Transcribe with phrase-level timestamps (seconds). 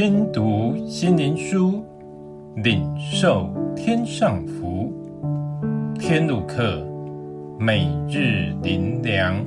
[0.00, 1.84] 听读心灵书，
[2.54, 4.92] 领受天上福。
[5.98, 6.86] 天路客，
[7.58, 9.44] 每日灵粮，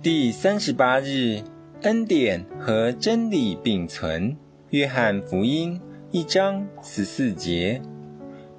[0.00, 1.42] 第三十八日，
[1.82, 4.36] 恩典和真理并存。
[4.70, 5.80] 约翰福音
[6.12, 7.82] 一章十四节，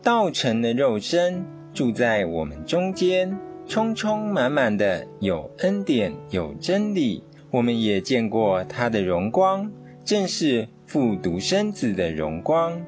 [0.04, 3.38] 道成的肉身，住在我们中间，
[3.68, 7.24] 充充满满的有恩典有真理。
[7.52, 9.72] 我们也见过他的荣光。
[10.08, 12.82] 正是复独生子的荣光，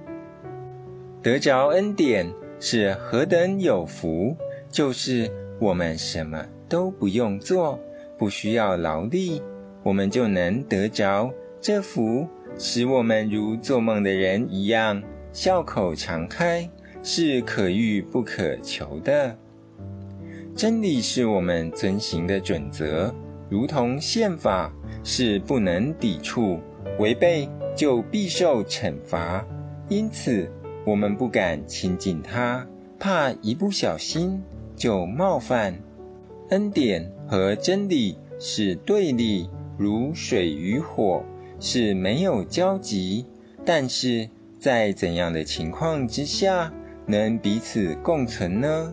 [1.21, 4.37] 得着恩典是何等有福！
[4.71, 5.29] 就是
[5.59, 7.77] 我们什么都不用做，
[8.17, 9.41] 不需要劳力，
[9.83, 11.29] 我们就能得着
[11.59, 12.25] 这福，
[12.57, 16.69] 使我们如做梦的人一样，笑口常开，
[17.03, 19.37] 是可遇不可求的。
[20.55, 23.13] 真理是我们遵行的准则，
[23.49, 24.71] 如同宪法，
[25.03, 26.61] 是不能抵触。
[26.99, 29.45] 违背就必受惩罚，
[29.87, 30.51] 因此
[30.85, 32.67] 我们不敢亲近他，
[32.99, 34.43] 怕一不小心
[34.75, 35.79] 就冒犯。
[36.49, 41.23] 恩典和真理是对立，如水与火，
[41.59, 43.25] 是没有交集。
[43.65, 46.73] 但是在怎样的情况之下
[47.05, 48.91] 能彼此共存呢？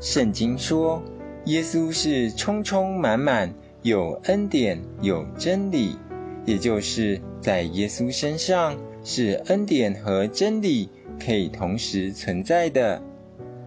[0.00, 1.02] 圣经说，
[1.46, 3.52] 耶稣是充充满满，
[3.82, 5.96] 有恩典，有真理。
[6.44, 10.88] 也就是在耶稣身上，是恩典和真理
[11.24, 13.02] 可以同时存在的。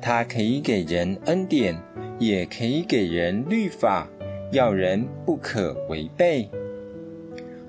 [0.02, 1.82] 他可以给人恩典，
[2.20, 4.08] 也可以给人律法，
[4.52, 6.50] 要人不可违背。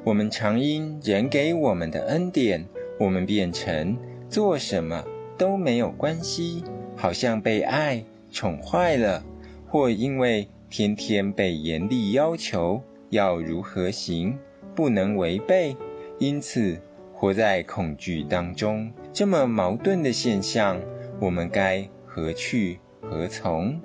[0.05, 2.67] 我们常因人给我们的恩典，
[3.01, 3.97] 我们变成
[4.29, 5.05] 做什么
[5.39, 6.63] 都没有关系，
[6.95, 9.25] 好像被爱宠坏了，
[9.69, 14.39] 或因为天天被严厉要求要如何行。
[14.77, 15.75] 不能违背，
[16.19, 16.79] 因此
[17.15, 18.93] 活在恐惧当中。
[19.13, 20.81] 这么矛盾的现象，
[21.19, 23.81] 我们该何去何从？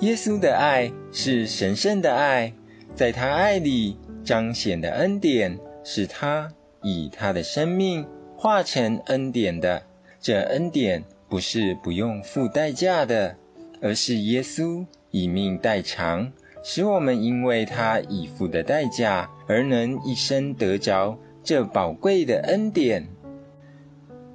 [0.00, 2.52] 耶稣的爱是神圣的爱，
[2.94, 6.50] 在他爱里彰显的恩典，是他
[6.82, 9.82] 以他的生命化成恩典的。
[10.20, 13.36] 这恩典不是不用付代价的，
[13.80, 16.32] 而是耶稣以命代偿。
[16.68, 23.06] 使我们因为他已付的代价，而能一生得着这宝贵的恩典。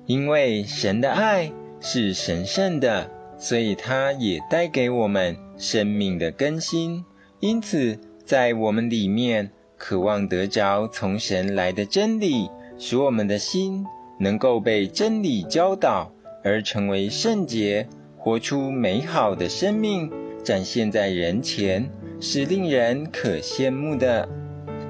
[0.05, 7.03] 因为神的爱是神圣的，所以他也带给我们生命的更新。
[7.41, 13.85] 因此，在我们里面渴望得着从神来的真理，使我们的心
[14.17, 16.13] 能够被真理教导，
[16.45, 20.09] 而成为圣洁，活出美好的生命，
[20.43, 21.89] 展现在人前。
[22.23, 24.29] 是令人可羡慕的，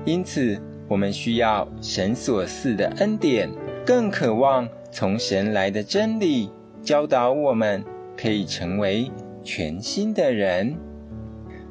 [0.04, 3.50] 因此我们需要神所赐的恩典，
[3.86, 6.50] 更渴望从神来的真理
[6.84, 7.86] 教导我们，
[8.18, 9.10] 可以成为
[9.46, 10.76] 全新的人。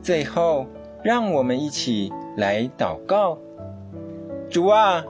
[0.03, 0.67] 最后，
[1.05, 3.37] 让我们一起来祷告：
[4.49, 5.05] 主啊，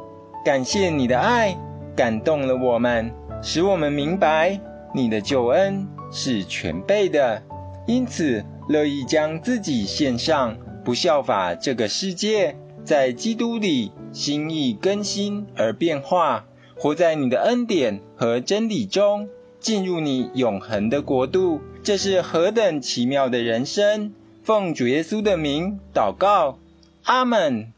[0.45, 1.57] 感谢你的爱，
[1.95, 4.59] 感动了我们，使我们明白
[4.93, 7.41] 你的救恩是全备的，
[7.91, 16.47] 因此，乐意将自己献上，不效法这个世界，在基督里心意更新而变化，
[16.77, 21.61] 活在你的恩典和真理中，进入你永恒的国度。
[21.83, 24.13] 这是何等奇妙的人生！
[24.45, 26.61] 奉主耶稣的名祷告，
[27.03, 27.73] 阿门。